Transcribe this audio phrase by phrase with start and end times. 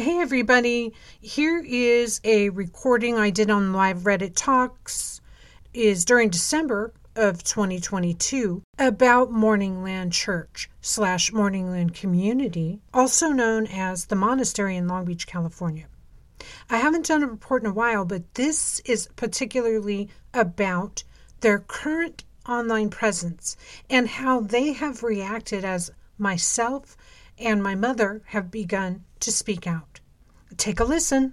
[0.00, 0.94] Hey, everybody.
[1.20, 5.20] Here is a recording I did on Live Reddit Talks
[5.74, 14.16] is during December of 2022 about Morningland Church slash Morningland Community, also known as the
[14.16, 15.84] monastery in Long Beach, California.
[16.70, 21.04] I haven't done a report in a while, but this is particularly about
[21.40, 23.54] their current online presence
[23.90, 26.96] and how they have reacted as myself
[27.36, 29.89] and my mother have begun to speak out.
[30.60, 31.32] Take a listen.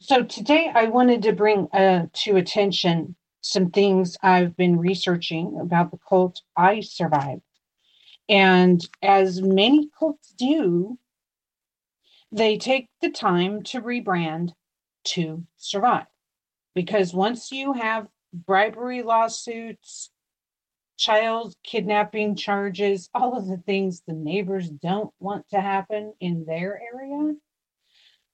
[0.00, 5.90] So today I wanted to bring uh, to attention some things I've been researching about
[5.90, 7.40] the cult I survived.
[8.28, 10.98] And as many cults do,
[12.32, 14.50] they take the time to rebrand
[15.04, 16.06] to survive.
[16.74, 20.10] Because once you have bribery lawsuits,
[21.02, 26.80] child kidnapping charges, all of the things the neighbors don't want to happen in their
[26.94, 27.34] area,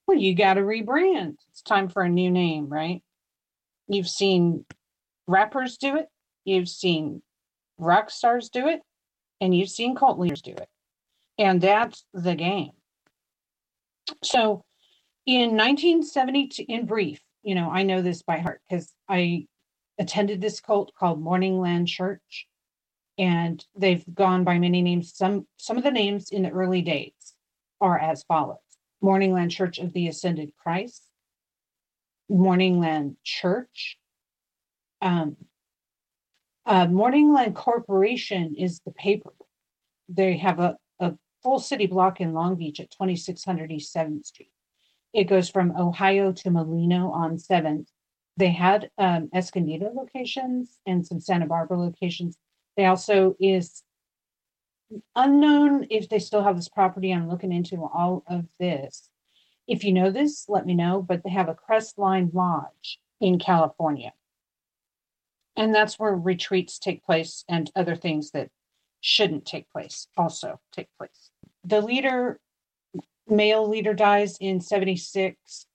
[0.06, 1.36] well, you got to rebrand.
[1.48, 3.02] It's time for a new name, right?
[3.88, 4.66] You've seen
[5.26, 6.08] rappers do it,
[6.44, 7.22] you've seen
[7.78, 8.80] rock stars do it,
[9.40, 10.68] and you've seen cult leaders do it.
[11.38, 12.72] And that's the game.
[14.22, 14.62] So
[15.24, 19.46] in 1972, in brief, you know, I know this by heart because I
[19.98, 22.46] attended this cult called Morningland Church,
[23.18, 25.14] and they've gone by many names.
[25.14, 27.34] Some some of the names in the early days
[27.80, 28.58] are as follows:
[29.02, 31.02] Morningland Church of the Ascended Christ,
[32.30, 33.98] Morningland Church.
[35.00, 35.36] Um,
[36.66, 39.32] uh, Morningland Corporation is the paper.
[40.08, 44.52] They have a, a full city block in Long Beach at 2600 East 7th Street.
[45.14, 47.86] It goes from Ohio to Molino on 7th
[48.38, 52.38] they had um, Escondido locations and some Santa Barbara locations.
[52.78, 53.82] They also is
[55.14, 57.12] unknown if they still have this property.
[57.12, 59.10] I'm looking into all of this.
[59.66, 61.02] If you know this, let me know.
[61.02, 64.12] But they have a Crestline Lodge in California.
[65.56, 68.48] And that's where retreats take place and other things that
[69.00, 71.30] shouldn't take place also take place.
[71.64, 72.40] The leader,
[73.28, 75.66] male leader dies in 76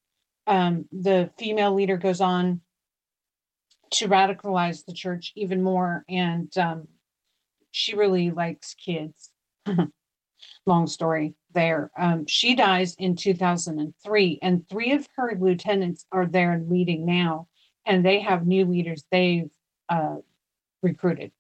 [0.47, 2.61] um, the female leader goes on
[3.91, 6.87] to radicalize the church even more and um,
[7.73, 9.31] she really likes kids
[10.65, 16.63] long story there um, she dies in 2003 and three of her lieutenants are there
[16.67, 17.47] leading now
[17.85, 19.51] and they have new leaders they've
[19.89, 20.15] uh,
[20.81, 21.31] recruited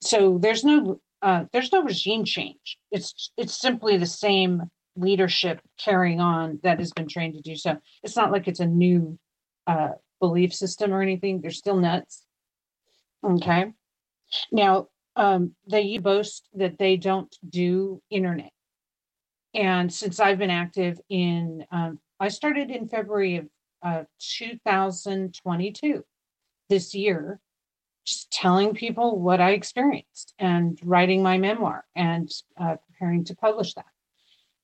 [0.00, 4.62] so there's no uh, there's no regime change it's it's simply the same
[4.96, 7.76] leadership carrying on that has been trained to do so.
[8.02, 9.18] It's not like it's a new
[9.66, 11.40] uh, belief system or anything.
[11.40, 12.24] They're still nuts.
[13.24, 13.72] Okay.
[14.50, 18.52] Now, um, they boast that they don't do internet.
[19.54, 23.46] And since I've been active in, um, I started in February of
[23.82, 26.04] uh, 2022,
[26.68, 27.38] this year,
[28.06, 33.74] just telling people what I experienced and writing my memoir and uh, preparing to publish
[33.74, 33.84] that.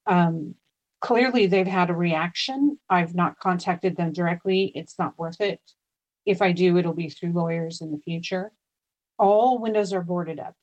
[0.07, 0.55] Um,
[1.01, 2.79] clearly, they've had a reaction.
[2.89, 4.73] I've not contacted them directly.
[4.75, 5.61] It's not worth it.
[6.25, 8.53] If I do, it'll be through lawyers in the future.
[9.19, 10.55] All windows are boarded up.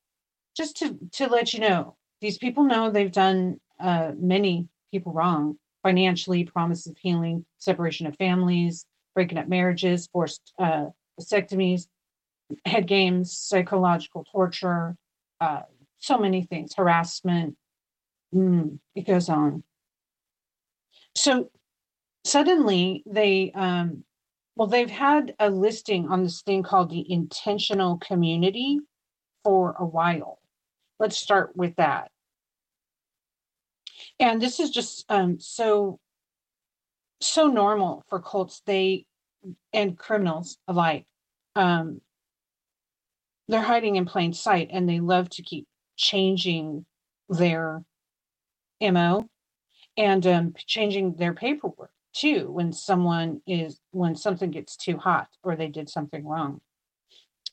[0.56, 5.58] Just to, to let you know, these people know they've done uh, many people wrong
[5.84, 10.86] financially, promises of healing, separation of families, breaking up marriages, forced uh,
[11.20, 11.88] vasectomies,
[12.66, 14.96] head games, psychological torture,
[15.42, 15.62] uh,
[16.00, 17.56] so many things, harassment,
[18.36, 19.64] Mm, it goes on.
[21.16, 21.52] So
[22.26, 24.04] suddenly they, um,
[24.56, 28.80] well, they've had a listing on this thing called the intentional community
[29.44, 30.40] for a while.
[31.00, 32.10] Let's start with that.
[34.20, 36.00] And this is just um, so
[37.22, 38.62] so normal for cults.
[38.66, 39.06] They
[39.74, 41.06] and criminals alike.
[41.56, 42.02] Um,
[43.48, 46.86] they're hiding in plain sight, and they love to keep changing
[47.30, 47.84] their
[48.82, 49.28] mo
[49.98, 55.56] and um, changing their paperwork too when someone is when something gets too hot or
[55.56, 56.62] they did something wrong.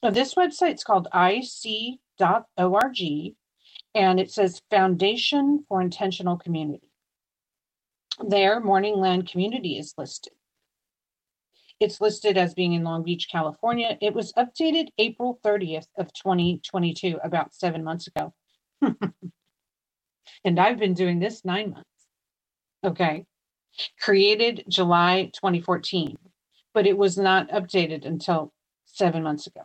[0.03, 1.97] Now, this website's called ic.org
[3.95, 6.89] and it says foundation for intentional community.
[8.27, 10.33] There morningland community is listed.
[11.81, 13.99] It's listed as being in long beach california.
[14.01, 18.33] It was updated april 30th of 2022 about seven months ago.
[20.45, 21.89] And I've been doing this nine months.
[22.85, 23.27] Okay.
[24.01, 26.17] Created July 2014,
[26.75, 28.53] but it was not updated until
[28.85, 29.63] seven months ago.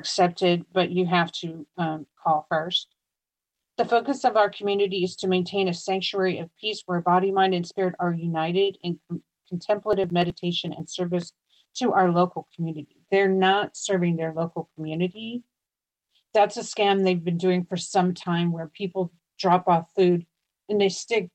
[0.00, 2.88] accepted, but you have to um, call first.
[3.76, 7.54] The focus of our community is to maintain a sanctuary of peace where body, mind,
[7.54, 11.32] and spirit are united in com- contemplative meditation and service
[11.76, 12.96] to our local community.
[13.10, 15.42] They're not serving their local community.
[16.32, 20.26] That's a scam they've been doing for some time where people drop off food
[20.68, 21.28] and they stick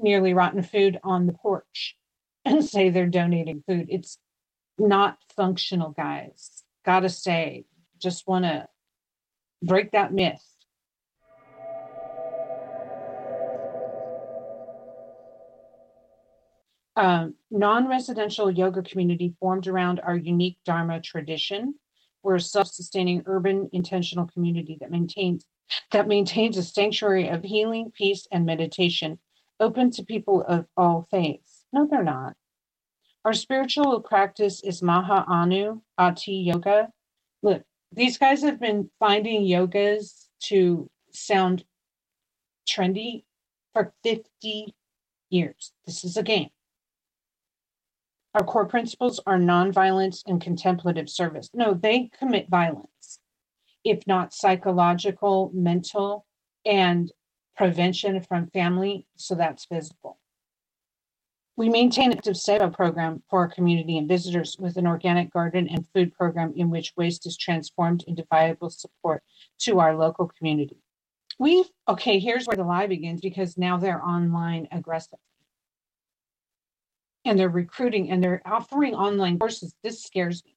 [0.00, 1.96] nearly rotten food on the porch
[2.44, 3.86] and say they're donating food.
[3.88, 4.18] It's
[4.78, 6.64] not functional, guys.
[6.84, 7.66] Gotta say,
[7.98, 8.66] just want to
[9.62, 10.42] break that myth.
[16.94, 21.74] Um, non-residential yoga community formed around our unique Dharma tradition.
[22.22, 25.46] We're a self-sustaining urban intentional community that maintains
[25.90, 29.18] that maintains a sanctuary of healing, peace, and meditation,
[29.58, 31.64] open to people of all faiths.
[31.72, 32.34] No, they're not.
[33.24, 36.88] Our spiritual practice is Maha Anu Ati Yoga.
[37.42, 41.64] Look, these guys have been finding yogas to sound
[42.68, 43.24] trendy
[43.72, 44.74] for 50
[45.30, 45.72] years.
[45.86, 46.50] This is a game.
[48.34, 51.50] Our core principles are nonviolence and contemplative service.
[51.52, 53.20] No, they commit violence,
[53.84, 56.24] if not psychological, mental,
[56.64, 57.12] and
[57.56, 59.06] prevention from family.
[59.16, 60.18] So that's visible.
[61.56, 65.68] We maintain an active seva program for our community and visitors with an organic garden
[65.68, 69.22] and food program in which waste is transformed into viable support
[69.60, 70.78] to our local community.
[71.38, 75.18] We've, okay, here's where the lie begins because now they're online aggressive
[77.24, 79.74] and they're recruiting and they're offering online courses.
[79.82, 80.56] This scares me.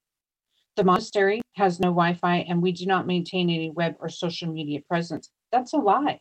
[0.76, 4.52] The monastery has no Wi Fi and we do not maintain any web or social
[4.52, 5.30] media presence.
[5.52, 6.20] That's a lie.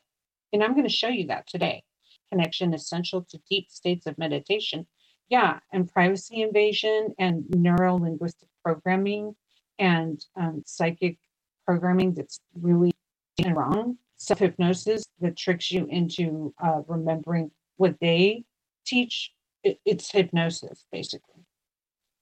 [0.53, 1.83] And I'm going to show you that today.
[2.31, 4.87] Connection essential to deep states of meditation.
[5.29, 9.35] Yeah, and privacy invasion and neuro linguistic programming
[9.79, 11.17] and um, psychic
[11.65, 12.91] programming that's really
[13.45, 13.97] wrong.
[14.17, 18.45] Self hypnosis that tricks you into uh, remembering what they
[18.85, 19.31] teach
[19.65, 21.43] it, it's hypnosis basically.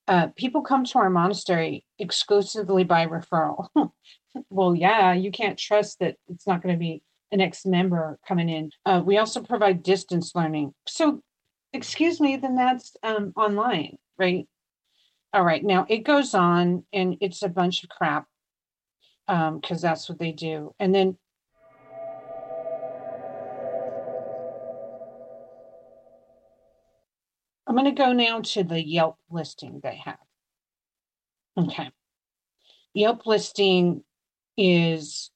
[0.08, 3.68] Uh, people come to our monastery exclusively by referral.
[4.50, 7.02] well, yeah, you can't trust that it's not going to be
[7.32, 8.72] an ex member coming in.
[8.86, 10.74] Uh, we also provide distance learning.
[10.88, 11.22] So,
[11.72, 14.48] excuse me, then that's um, online, right?
[15.34, 18.28] All right, now it goes on and it's a bunch of crap
[19.26, 20.76] because um, that's what they do.
[20.80, 21.18] And then
[27.74, 30.20] I'm going to go now to the Yelp listing they have.
[31.58, 31.90] Okay.
[32.94, 34.04] Yelp listing
[34.56, 35.32] is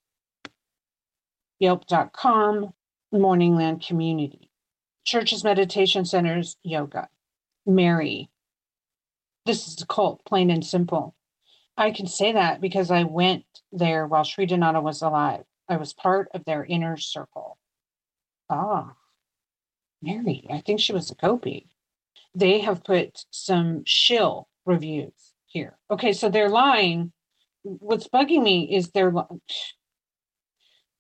[1.57, 2.74] yelp.com,
[3.12, 4.51] Morningland Community,
[5.04, 7.10] churches, meditation centers, yoga,
[7.66, 8.30] Mary.
[9.48, 11.16] This is a cult, plain and simple.
[11.75, 15.44] I can say that because I went there while Sri Donato was alive.
[15.68, 17.57] I was part of their inner circle.
[18.48, 18.94] Ah,
[20.04, 21.72] Mary, I think she was a gopi
[22.35, 25.77] they have put some shill reviews here.
[25.89, 27.12] Okay, so they're lying.
[27.63, 29.13] What's bugging me is they're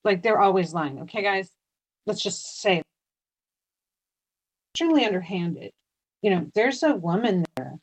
[0.03, 1.01] like they're always lying.
[1.01, 1.49] Okay, guys,
[2.05, 2.81] let's just say
[4.73, 5.71] extremely underhanded.
[6.21, 7.79] You know, there's a woman there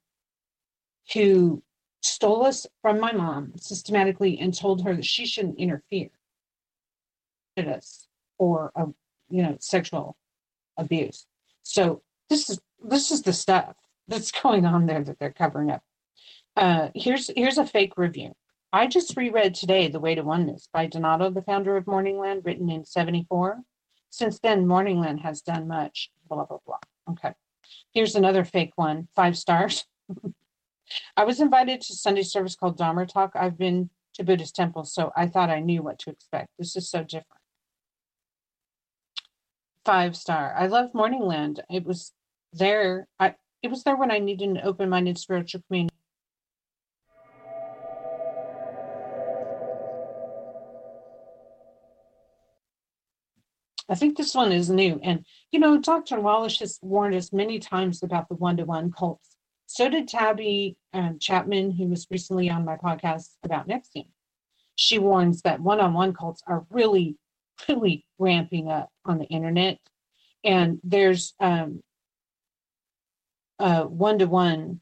[1.13, 1.63] who
[2.03, 6.11] stole us from my mom systematically and told her that she shouldn't interfere
[7.57, 8.87] us for a
[9.29, 10.17] you know sexual
[10.77, 11.27] abuse.
[11.63, 13.77] So this is this is the stuff
[14.09, 15.83] that's going on there that they're covering up.
[16.57, 18.33] Uh, here's here's a fake review.
[18.73, 22.69] I just reread today The Way to Oneness by Donato, the founder of Morningland, written
[22.71, 23.61] in 74.
[24.11, 26.79] Since then, Morningland has done much, blah, blah, blah.
[27.11, 27.35] Okay.
[27.93, 29.85] Here's another fake one, five stars.
[31.17, 33.33] I was invited to Sunday service called Dharma Talk.
[33.35, 36.49] I've been to Buddhist temples, so I thought I knew what to expect.
[36.59, 37.41] This is so different.
[39.85, 40.55] Five star.
[40.57, 41.61] I love Morningland.
[41.71, 42.13] It was
[42.55, 43.07] there.
[43.19, 45.95] I it was there when I needed an open-minded spiritual community.
[53.89, 54.99] I think this one is new.
[55.03, 56.21] And, you know, Dr.
[56.21, 59.37] Wallace has warned us many times about the one to one cults.
[59.67, 64.09] So did Tabby um, Chapman, who was recently on my podcast about NXIVM.
[64.77, 67.17] She warns that one on one cults are really,
[67.69, 69.79] really ramping up on the internet.
[70.43, 71.83] And there's um,
[73.59, 74.81] a one-to-one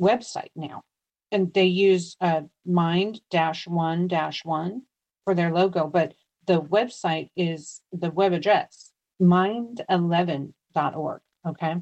[0.00, 0.82] website now
[1.30, 4.82] and they use uh, mind dash one dash one
[5.24, 6.14] for their logo but
[6.46, 8.90] the website is the web address
[9.20, 11.76] mind11.org okay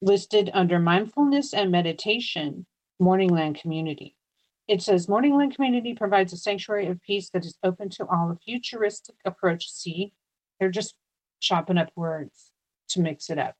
[0.00, 2.64] listed under mindfulness and meditation
[3.00, 4.16] morningland community
[4.66, 8.30] it says Morningland Community provides a sanctuary of peace that is open to all.
[8.30, 9.70] A futuristic approach.
[9.70, 10.12] See,
[10.58, 10.94] they're just
[11.40, 12.50] chopping up words
[12.88, 13.56] to mix it up.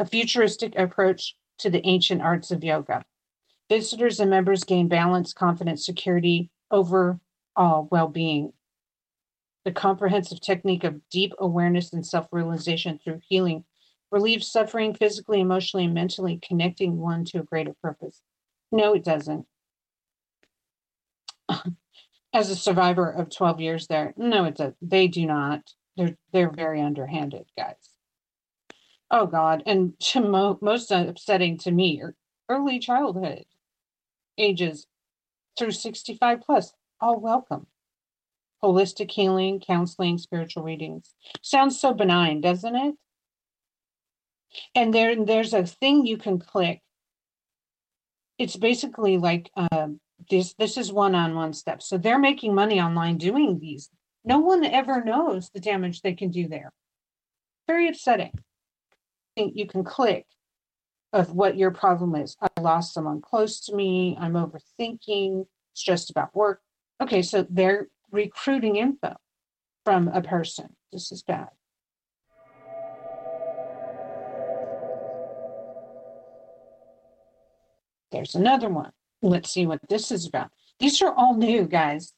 [0.00, 3.04] A futuristic approach to the ancient arts of yoga.
[3.68, 7.20] Visitors and members gain balance, confidence, security, overall
[7.54, 8.54] uh, well being.
[9.66, 13.66] The comprehensive technique of deep awareness and self realization through healing
[14.10, 18.22] relieves suffering physically, emotionally, and mentally, connecting one to a greater purpose.
[18.72, 19.44] No, it doesn't.
[22.32, 24.72] As a survivor of 12 years there, no, it does.
[24.80, 25.60] They do not.
[25.98, 27.99] They're they're very underhanded, guys.
[29.10, 29.94] Oh God, and
[30.62, 32.02] most upsetting to me,
[32.48, 33.44] early childhood
[34.38, 34.86] ages
[35.58, 37.66] through 65 plus, all welcome.
[38.62, 41.14] Holistic healing, counseling, spiritual readings.
[41.42, 42.94] Sounds so benign, doesn't it?
[44.74, 46.80] And there, there's a thing you can click.
[48.38, 50.00] It's basically like um,
[50.30, 50.54] this.
[50.54, 51.88] This is one-on-one steps.
[51.88, 53.90] So they're making money online doing these.
[54.24, 56.72] No one ever knows the damage they can do there.
[57.66, 58.32] Very upsetting.
[59.36, 60.26] Think you can click
[61.12, 62.36] of what your problem is.
[62.40, 64.16] I lost someone close to me.
[64.20, 66.60] I'm overthinking, stressed about work.
[67.00, 69.16] Okay, so they're recruiting info
[69.84, 70.76] from a person.
[70.92, 71.48] This is bad.
[78.12, 78.90] There's another one.
[79.22, 80.50] Let's see what this is about.
[80.78, 82.12] These are all new, guys.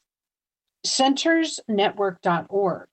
[0.85, 2.87] Centersnetwork.org.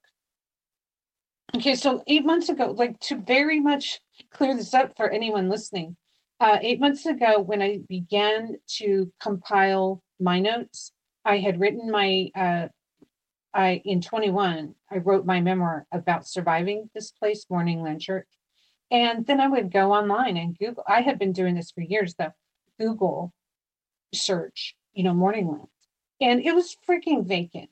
[1.53, 3.99] Okay, so eight months ago, like to very much
[4.31, 5.97] clear this up for anyone listening,
[6.41, 10.91] uh, eight months ago, when I began to compile my notes,
[11.23, 12.69] I had written my, uh,
[13.53, 18.27] I in 21, I wrote my memoir about surviving this place, Morningland Church.
[18.89, 20.83] And then I would go online and Google.
[20.87, 22.33] I had been doing this for years, though.
[22.79, 23.33] Google
[24.13, 25.67] search, you know, Morningland.
[26.19, 27.69] And it was freaking vacant.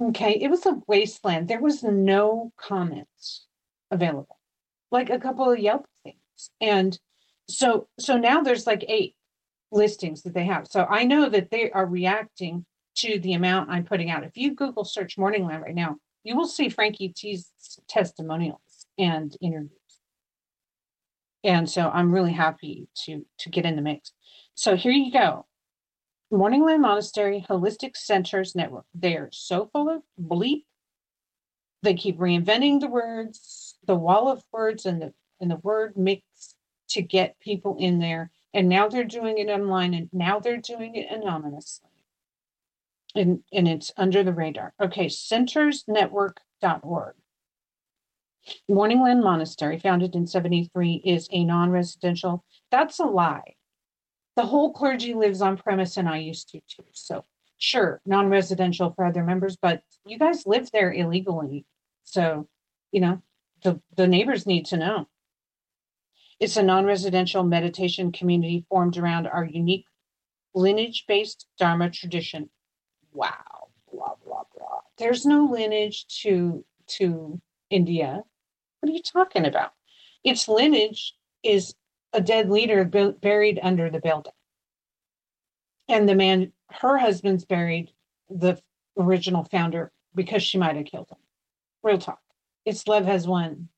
[0.00, 0.32] Okay.
[0.32, 1.48] It was a wasteland.
[1.48, 3.46] There was no comments
[3.90, 4.38] available,
[4.90, 6.16] like a couple of Yelp things.
[6.60, 6.98] And
[7.48, 9.14] so, so now there's like eight
[9.72, 10.66] listings that they have.
[10.68, 12.64] So I know that they are reacting
[12.96, 14.24] to the amount I'm putting out.
[14.24, 17.50] If you Google search Morningland right now, you will see Frankie T's
[17.88, 19.80] testimonials and interviews
[21.44, 24.12] and so I'm really happy to to get in the mix.
[24.54, 25.46] So here you go.
[26.32, 28.84] Morningland Monastery Holistic Centers Network.
[28.94, 30.64] They're so full of bleep.
[31.82, 36.54] They keep reinventing the words, the wall of words and the and the word mix
[36.90, 38.30] to get people in there.
[38.54, 41.90] And now they're doing it online and now they're doing it anonymously.
[43.16, 44.74] And, and it's under the radar.
[44.80, 47.14] Okay, centersnetwork.org.
[48.70, 52.44] Morningland Monastery, founded in 73, is a non residential.
[52.70, 53.56] That's a lie.
[54.36, 56.84] The whole clergy lives on premise, and I used to too.
[56.92, 57.24] So,
[57.58, 61.66] sure, non residential for other members, but you guys live there illegally.
[62.04, 62.46] So,
[62.92, 63.20] you know,
[63.62, 65.08] the, the neighbors need to know.
[66.38, 69.86] It's a non residential meditation community formed around our unique
[70.54, 72.48] lineage based Dharma tradition.
[73.12, 74.80] Wow, blah, blah, blah.
[74.98, 76.64] There's no lineage to
[76.98, 78.22] to India.
[78.80, 79.72] What are you talking about?
[80.24, 81.74] Its lineage is
[82.12, 84.32] a dead leader buried under the building.
[85.88, 87.92] And the man, her husband's buried
[88.28, 88.60] the
[88.98, 91.18] original founder because she might have killed him.
[91.82, 92.20] Real talk.
[92.64, 93.68] It's love has won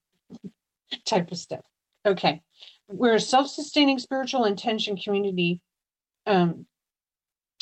[1.04, 1.64] type of stuff.
[2.04, 2.42] Okay.
[2.88, 5.60] We're a self sustaining spiritual intention community,
[6.26, 6.66] um,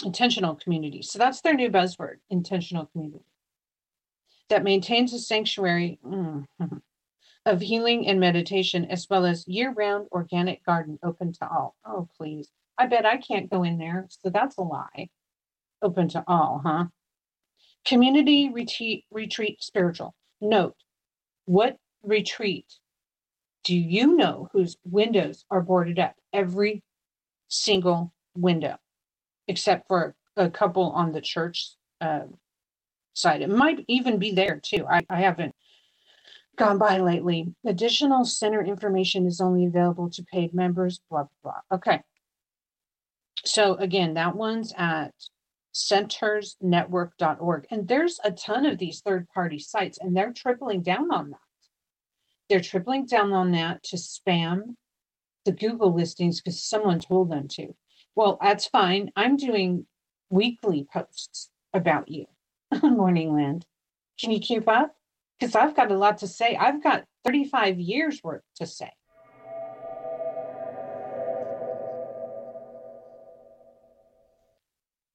[0.05, 1.03] intentional community.
[1.03, 3.25] So that's their new buzzword intentional community
[4.49, 5.99] that maintains a sanctuary.
[6.05, 6.77] Mm-hmm
[7.47, 11.75] of healing and meditation, as well as year round organic garden open to all.
[11.85, 12.51] Oh, please.
[12.79, 14.07] I bet I can't go in there.
[14.09, 15.09] So that's a lie.
[15.83, 16.87] Open to all, huh?
[17.87, 20.15] Community retreat, retreat spiritual.
[20.41, 20.77] Note,
[21.45, 22.67] what retreat
[23.65, 26.15] do you know whose windows are boarded up?
[26.33, 26.83] Every
[27.49, 28.77] single window,
[29.49, 32.25] except for a couple on the church uh,
[33.15, 33.43] side.
[33.43, 34.87] It might even be there too.
[34.89, 35.55] I, I haven't
[36.57, 37.55] gone by lately.
[37.67, 41.77] Additional center information is only available to paid members, blah, blah, blah.
[41.77, 42.01] Okay.
[43.45, 45.15] So again, that one's at
[45.75, 47.67] centersnetwork.org.
[47.71, 51.39] And there's a ton of these third party sites, and they're tripling down on that.
[52.49, 54.75] They're tripling down on that to spam
[55.45, 57.75] the Google listings because someone told them to.
[58.15, 59.11] Well, that's fine.
[59.17, 59.87] I'm doing
[60.29, 62.27] weekly posts about you
[62.73, 63.63] on Morningland.
[64.21, 64.95] Can you keep up?
[65.41, 66.57] because I've got a lot to say.
[66.57, 68.91] I've got 35 years worth to say.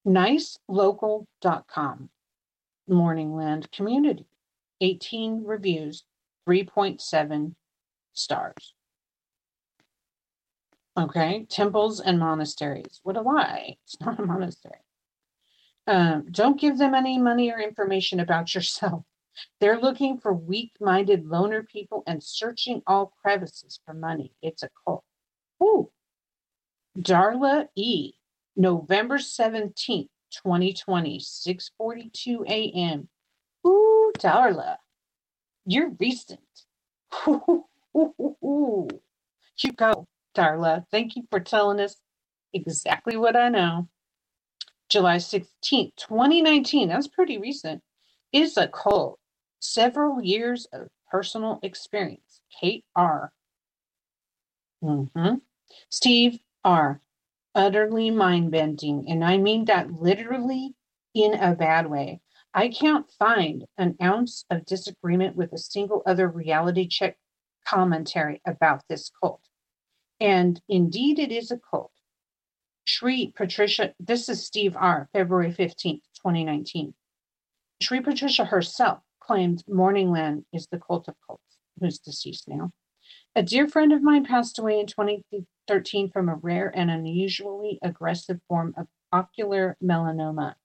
[0.06, 2.10] nicelocal.com.
[2.90, 4.28] Morningland community.
[4.82, 6.04] 18 reviews,
[6.48, 7.56] 3.7
[8.14, 8.74] stars.
[10.98, 13.00] Okay, temples and monasteries.
[13.04, 13.78] What a lie.
[13.84, 14.80] It's not a monastery.
[15.88, 19.04] Um, don't give them any money or information about yourself.
[19.60, 24.32] They're looking for weak minded loner people and searching all crevices for money.
[24.42, 25.04] It's a cult.
[25.62, 25.92] Ooh.
[26.98, 28.14] Darla E.
[28.56, 33.10] November 17th, 2020, 6:42 a.m.
[33.68, 34.78] Ooh, Darla.
[35.66, 36.42] You're recent.
[37.28, 37.66] Ooh,
[37.98, 38.88] ooh, ooh,
[39.60, 40.86] You go, Darla.
[40.92, 41.98] Thank you for telling us
[42.54, 43.90] exactly what I know.
[44.90, 46.90] July 16th, 2019.
[46.90, 47.82] That's pretty recent.
[48.34, 49.20] Is a cult.
[49.60, 52.42] Several years of personal experience.
[52.62, 53.32] Kate R.
[54.84, 55.36] Mm-hmm.
[55.90, 57.02] Steve R.
[57.56, 59.06] Utterly mind bending.
[59.08, 60.76] And I mean that literally
[61.14, 62.20] in a bad way.
[62.54, 67.18] I can't find an ounce of disagreement with a single other reality check
[67.68, 69.42] commentary about this cult.
[70.20, 71.92] And indeed, it is a cult.
[72.86, 76.94] Sri Patricia, this is Steve R., February 15th, 2019.
[77.82, 82.72] Sri Patricia herself claimed Morningland is the cult of cults, who's deceased now.
[83.38, 88.40] A dear friend of mine passed away in 2013 from a rare and unusually aggressive
[88.48, 90.56] form of ocular melanoma.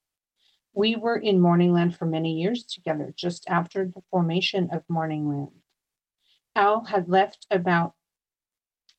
[0.73, 5.51] We were in Morningland for many years together, just after the formation of Morningland.
[6.55, 7.95] Al had left about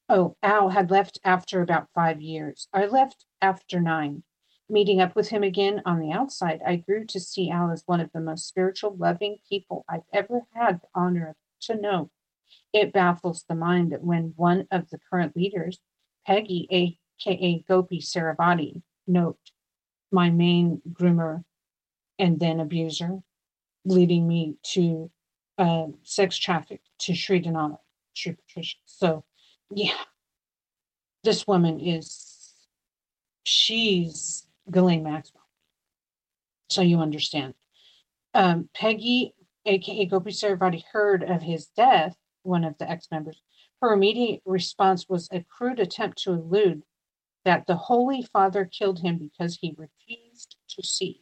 [0.10, 2.68] oh, Al had left after about five years.
[2.74, 4.24] I left after nine.
[4.68, 8.02] Meeting up with him again on the outside, I grew to see Al as one
[8.02, 12.12] of the most spiritual, loving people I've ever had the honor to know.
[12.74, 15.80] It baffles the mind that when one of the current leaders,
[16.26, 16.68] Peggy,
[17.20, 19.40] aka Gopi Saravati, note,
[20.12, 21.44] my main groomer
[22.20, 23.20] and then abuser,
[23.86, 25.10] leading me to
[25.58, 27.78] uh, sex traffic to Sri Denali,
[28.14, 28.78] Sri Patricia.
[28.86, 29.24] So,
[29.74, 29.98] yeah,
[31.24, 32.54] this woman is,
[33.44, 35.44] she's Ghislaine Maxwell.
[36.70, 37.54] So you understand.
[38.34, 39.34] Um, Peggy,
[39.66, 43.42] aka Gopi Saravati, heard of his death, one of the ex members.
[43.82, 46.84] Her immediate response was a crude attempt to elude
[47.46, 51.22] that the Holy Father killed him because he refused to see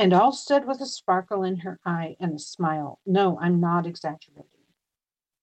[0.00, 2.98] and all stood with a sparkle in her eye and a smile.
[3.04, 4.46] No, I'm not exaggerating.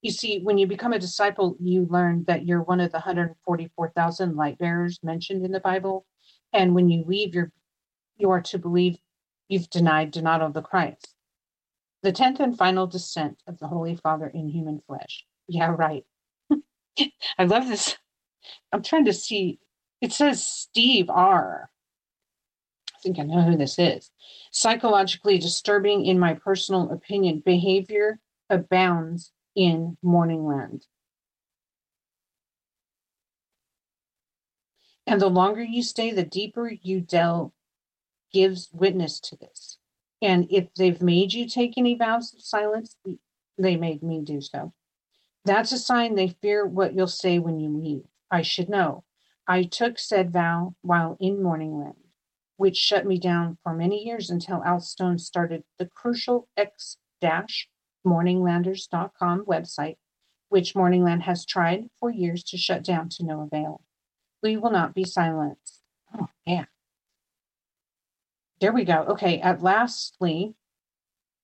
[0.01, 4.35] You see, when you become a disciple, you learn that you're one of the 144,000
[4.35, 6.07] light bearers mentioned in the Bible.
[6.53, 7.51] And when you leave, you're,
[8.17, 8.97] you are to believe
[9.47, 11.13] you've denied Donato the Christ.
[12.03, 15.25] The tenth and final descent of the Holy Father in human flesh.
[15.47, 16.05] Yeah, right.
[17.37, 17.97] I love this.
[18.71, 19.59] I'm trying to see.
[20.01, 21.71] It says Steve R.
[22.93, 24.11] I think I know who this is.
[24.51, 30.83] Psychologically disturbing, in my personal opinion, behavior abounds in Morningland.
[35.05, 37.53] And the longer you stay, the deeper you delve
[38.33, 39.76] gives witness to this.
[40.21, 42.95] And if they've made you take any vows of silence,
[43.57, 44.73] they made me do so.
[45.45, 48.03] That's a sign they fear what you'll say when you leave.
[48.29, 49.03] I should know.
[49.47, 51.95] I took said vow while in Morningland
[52.57, 57.69] which shut me down for many years until Al Stone started the crucial X dash
[58.05, 59.97] morninglanders.com website,
[60.49, 63.81] which Morningland has tried for years to shut down to no avail.
[64.41, 65.81] We will not be silenced.
[66.19, 66.65] Oh, yeah.
[68.59, 69.03] There we go.
[69.09, 70.55] Okay, at lastly,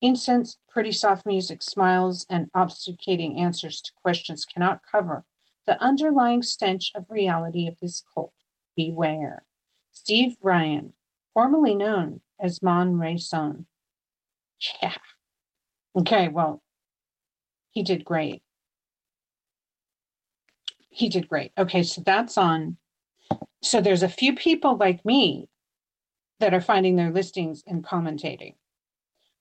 [0.01, 5.23] incense, pretty soft music, smiles, and obfuscating answers to questions cannot cover
[5.65, 8.33] the underlying stench of reality of this cult.
[8.75, 9.43] Beware.
[9.91, 10.93] Steve Ryan,
[11.33, 13.67] formerly known as Mon Rayson.
[14.81, 14.95] Yeah.
[15.95, 16.63] Okay, well,
[17.69, 18.41] he did great.
[20.89, 21.51] He did great.
[21.57, 22.77] Okay, so that's on.
[23.61, 25.47] So there's a few people like me
[26.43, 28.55] that are finding their listings and commentating.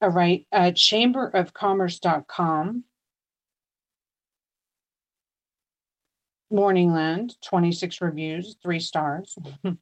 [0.01, 2.85] All right, uh, chamberofcommerce.com,
[6.53, 9.37] Morningland, 26 reviews, three stars.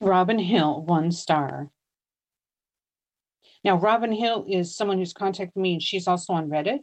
[0.00, 1.70] Robin Hill, one star.
[3.62, 6.80] Now, Robin Hill is someone who's contacted me, and she's also on Reddit.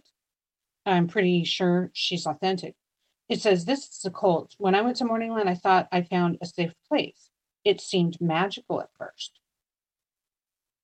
[0.85, 2.75] I'm pretty sure she's authentic.
[3.27, 4.55] It says, This is a cult.
[4.59, 7.31] When I went to Morningland, I thought I found a safe place.
[7.65, 9.41] It seemed magical at first.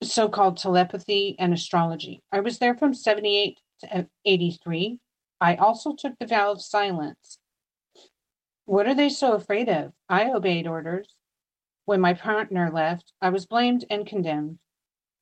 [0.04, 2.22] So called telepathy and astrology.
[2.32, 5.00] I was there from 78 to 83.
[5.42, 7.40] I also took the vow of silence.
[8.66, 9.92] What are they so afraid of?
[10.08, 11.16] I obeyed orders.
[11.86, 14.60] When my partner left, I was blamed and condemned.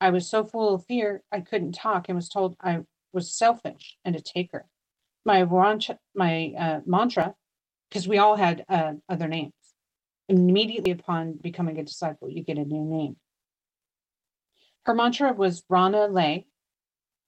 [0.00, 2.80] I was so full of fear I couldn't talk and was told I
[3.12, 4.66] was selfish and a taker.
[5.24, 5.44] My
[6.14, 7.34] my uh, mantra,
[7.88, 9.52] because we all had uh, other names.
[10.28, 13.16] Immediately upon becoming a disciple, you get a new name.
[14.84, 16.46] Her mantra was Rana Lay,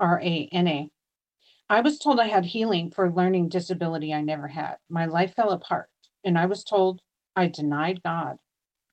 [0.01, 0.91] R A N A.
[1.69, 4.77] I was told I had healing for learning disability I never had.
[4.91, 5.89] My life fell apart,
[6.25, 7.01] and I was told
[7.37, 8.39] I denied God.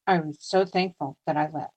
[0.07, 1.73] I was so thankful that I left.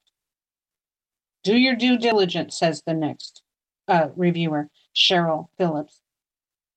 [1.43, 3.43] Do your due diligence, says the next
[3.89, 6.01] uh, reviewer, Cheryl Phillips.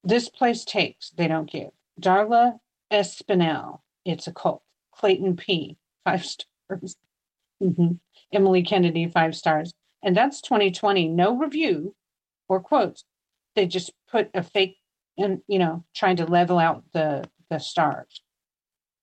[0.04, 1.70] This place takes, they don't give.
[2.00, 2.60] Darla
[2.91, 4.63] Espinel, it's a cult.
[4.91, 6.96] Clayton P, five stars.
[7.62, 7.93] Mm-hmm.
[8.34, 9.74] Emily Kennedy, five stars.
[10.08, 11.10] And that's 2020.
[11.10, 11.93] No review
[12.48, 13.04] or quotes.
[13.56, 14.78] They just put a fake
[15.17, 18.22] and you know, trying to level out the the stars.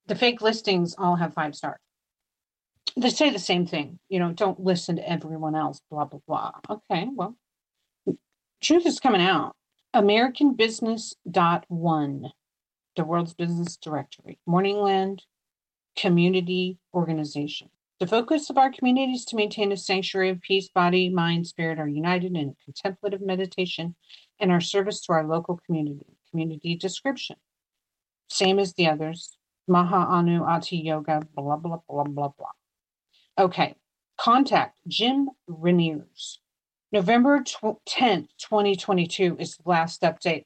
[0.07, 1.79] The fake listings all have five stars.
[2.97, 6.53] They say the same thing, you know, don't listen to everyone else, blah blah blah.
[6.71, 7.37] Okay, well,
[8.63, 9.57] truth is coming out.
[9.93, 12.31] American Business dot one,
[12.97, 15.21] the world's business directory, Morningland
[15.99, 17.69] community organization.
[18.01, 21.79] The focus of our community is to maintain a sanctuary of peace, body, mind, spirit
[21.79, 23.95] are united in contemplative meditation
[24.41, 26.07] and our service to our local community.
[26.31, 27.37] Community description.
[28.29, 29.37] Same as the others.
[29.69, 32.47] Maha Anu Ati Yoga, blah, blah, blah, blah, blah.
[33.39, 33.77] Okay.
[34.19, 36.41] Contact Jim Reniers.
[36.91, 40.45] November 10th, 2022 is the last update.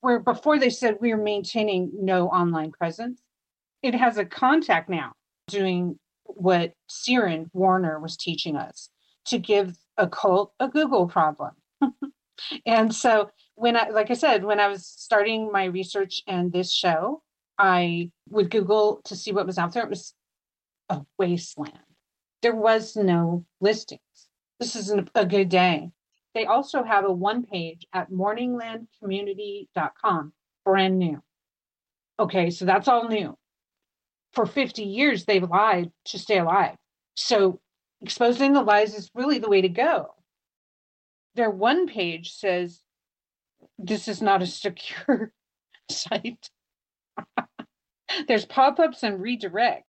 [0.00, 3.20] Where before they said we are maintaining no online presence,
[3.82, 5.12] it has a contact now
[5.48, 8.90] doing what Siren Warner was teaching us
[9.26, 11.52] to give a cult a Google problem.
[12.66, 16.72] and so when I like I said, when I was starting my research and this
[16.72, 17.22] show,
[17.58, 19.82] I would Google to see what was out there.
[19.82, 20.14] It was
[20.88, 21.74] a wasteland.
[22.42, 24.00] There was no listings.
[24.60, 25.90] This is a good day.
[26.34, 30.32] They also have a one page at morninglandcommunity.com,
[30.64, 31.22] brand new.
[32.20, 33.36] Okay, so that's all new
[34.32, 36.76] for 50 years they've lied to stay alive.
[37.14, 37.60] So
[38.02, 40.14] exposing the lies is really the way to go.
[41.34, 42.82] Their one page says
[43.78, 45.32] this is not a secure
[45.90, 46.50] site.
[48.28, 49.84] There's pop ups and redirect.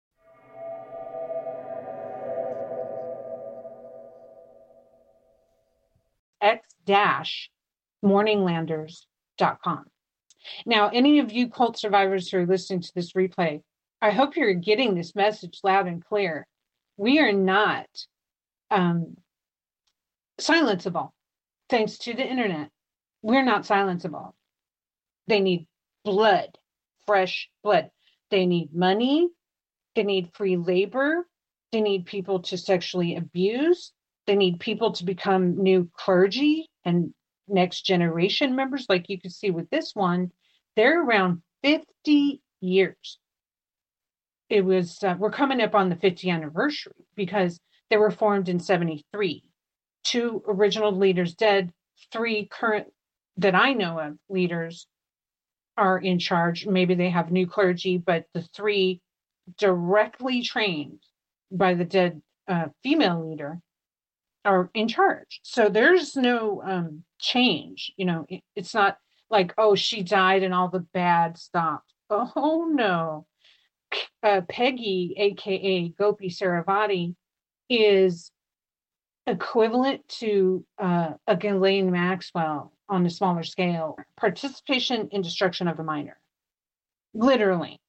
[6.41, 7.49] X dash
[8.03, 9.85] morninglanders.com.
[10.65, 13.61] Now, any of you cult survivors who are listening to this replay,
[14.01, 16.45] I hope you're getting this message loud and clear.
[16.97, 17.87] We are not
[18.69, 19.17] um,
[20.39, 21.11] silenceable
[21.69, 22.69] thanks to the internet.
[23.21, 24.33] We're not silenceable.
[25.27, 25.67] They need
[26.05, 26.57] blood,
[27.05, 27.89] fresh blood.
[28.29, 29.29] They need money.
[29.95, 31.27] They need free labor.
[31.71, 33.91] They need people to sexually abuse.
[34.27, 37.13] They need people to become new clergy and
[37.47, 38.85] next generation members.
[38.87, 40.31] Like you can see with this one,
[40.75, 43.17] they're around 50 years
[44.49, 48.59] it was uh, we're coming up on the 50th anniversary because they were formed in
[48.59, 49.43] 73
[50.03, 51.71] two original leaders dead
[52.11, 52.87] three current
[53.37, 54.87] that i know of leaders
[55.77, 56.65] are in charge.
[56.65, 59.01] Maybe they have new clergy but the three
[59.57, 60.99] directly trained
[61.51, 63.59] by the dead uh, female leader
[64.43, 65.39] are in charge.
[65.43, 68.97] So there's no um, change you know it, it's not
[69.29, 71.93] like oh she died and all the bad stopped.
[72.09, 73.27] Oh no
[74.23, 77.15] uh, Peggy, aka Gopi Saravati,
[77.69, 78.31] is
[79.25, 83.97] equivalent to uh, a Ghislaine Maxwell on a smaller scale.
[84.15, 86.17] Participation in destruction of a minor.
[87.13, 87.79] Literally.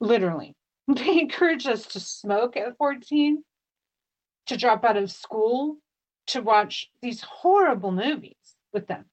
[0.00, 0.54] Literally.
[0.88, 3.44] They encourage us to smoke at 14,
[4.48, 5.76] to drop out of school,
[6.26, 9.04] to watch these horrible movies with them.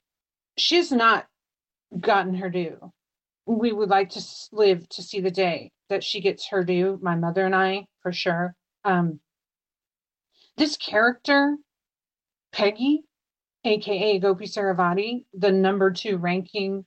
[0.57, 1.27] She's not
[1.97, 2.91] gotten her due.
[3.45, 4.21] We would like to
[4.51, 8.11] live to see the day that she gets her due, my mother and I, for
[8.11, 8.55] sure.
[8.83, 9.19] Um,
[10.57, 11.57] this character,
[12.51, 13.03] Peggy,
[13.63, 16.85] aka Gopi Saravati, the number two ranking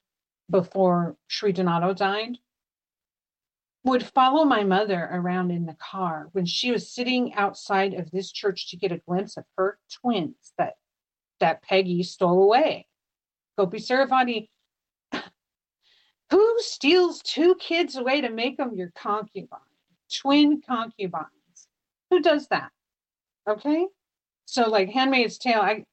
[0.50, 2.38] before Sri Donato died,
[3.84, 8.30] would follow my mother around in the car when she was sitting outside of this
[8.30, 10.74] church to get a glimpse of her twins that
[11.40, 12.86] that Peggy stole away.
[13.58, 14.48] Gopi Saravati
[16.32, 19.60] who steals two kids away to make them your concubine?
[20.22, 21.68] Twin concubines.
[22.10, 22.70] Who does that?
[23.48, 23.86] Okay.
[24.46, 25.84] So like Handmaid's Tale, I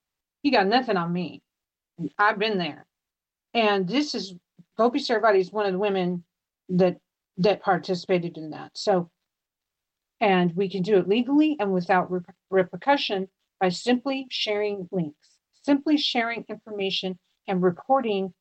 [0.44, 1.44] he got nothing on me.
[2.20, 2.88] I've been there.
[3.54, 4.36] And this is
[4.78, 6.24] Gopi Saravati is one of the women
[6.70, 6.98] that
[7.38, 8.72] that participated in that.
[8.76, 9.08] So
[10.20, 13.28] And we can do it legally and without rep- repercussion
[13.60, 18.34] by simply sharing links, simply sharing information and reporting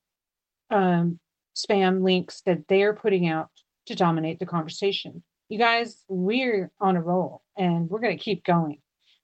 [0.71, 1.21] um,
[1.59, 3.51] spam links that they're putting out
[3.87, 5.23] to dominate the conversation.
[5.49, 8.81] You guys, we're on a roll and we're going to keep going.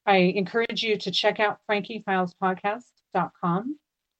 [0.06, 3.78] I encourage you to check out frankiefilespodcast.com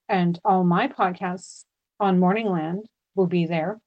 [0.09, 1.65] and all my podcasts
[1.99, 3.81] on Morningland will be there.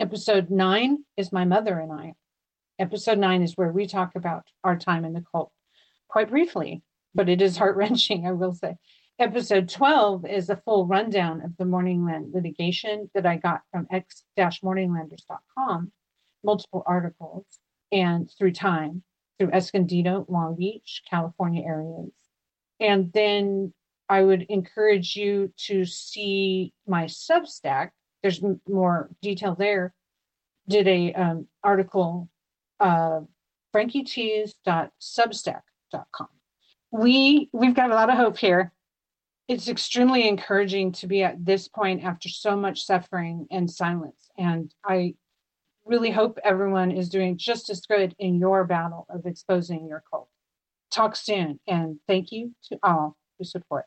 [0.00, 2.14] Episode nine is My Mother and I.
[2.78, 5.52] Episode nine is where we talk about our time in the cult
[6.08, 6.82] quite briefly,
[7.14, 8.76] but it is heart wrenching, I will say.
[9.18, 15.92] Episode 12 is a full rundown of the Morningland litigation that I got from x-morninglanders.com,
[16.42, 17.44] multiple articles,
[17.92, 19.02] and through time,
[19.38, 22.10] through Escondido, Long Beach, California areas.
[22.80, 23.72] And then
[24.08, 27.90] I would encourage you to see my Substack.
[28.22, 29.92] There's more detail there.
[30.68, 32.30] Did a um, article,
[32.80, 33.20] uh,
[33.74, 36.28] frankiecheese.substack.com.
[36.90, 38.72] We we've got a lot of hope here.
[39.48, 44.30] It's extremely encouraging to be at this point after so much suffering and silence.
[44.38, 45.14] And I
[45.84, 50.28] really hope everyone is doing just as good in your battle of exposing your cult.
[50.92, 53.86] Talk soon, and thank you to all who support.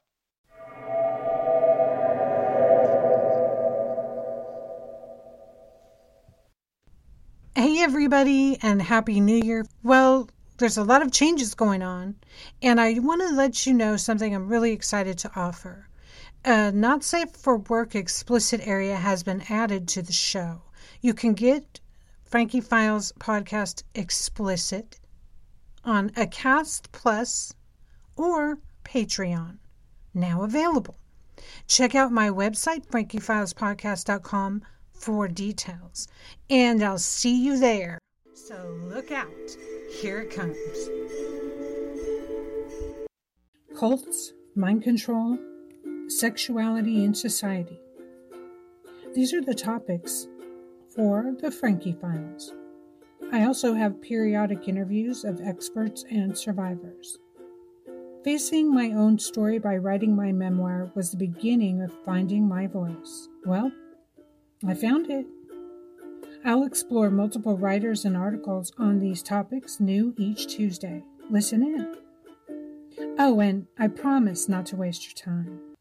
[7.56, 9.66] Hey, everybody, and Happy New Year.
[9.82, 12.16] Well, there's a lot of changes going on,
[12.62, 15.90] and I want to let you know something I'm really excited to offer.
[16.46, 20.62] A not safe for work explicit area has been added to the show.
[21.02, 21.80] You can get
[22.24, 25.00] Frankie Files podcast explicit
[25.84, 27.54] on Acast Plus
[28.16, 29.58] or Patreon,
[30.14, 30.98] now available.
[31.68, 34.62] Check out my website, frankiefilespodcast.com,
[34.94, 36.08] for details.
[36.50, 38.00] And I'll see you there.
[38.36, 39.30] So look out.
[39.90, 40.58] Here it comes.
[43.80, 45.40] Cults, mind control,
[46.10, 47.80] sexuality in society.
[49.14, 50.28] These are the topics
[50.94, 52.54] for the Frankie Files.
[53.32, 57.18] I also have periodic interviews of experts and survivors.
[58.26, 63.30] Facing my own story by writing my memoir was the beginning of finding my voice.
[63.46, 63.72] Well,
[64.68, 65.26] I found it.
[66.46, 71.02] I'll explore multiple writers and articles on these topics new each Tuesday.
[71.28, 73.16] Listen in.
[73.18, 75.75] Oh, and I promise not to waste your time.